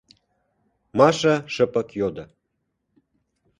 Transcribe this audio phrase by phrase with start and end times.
[0.97, 2.23] —Маша шыпак йодо.